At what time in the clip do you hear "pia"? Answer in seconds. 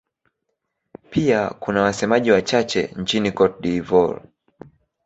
1.09-1.49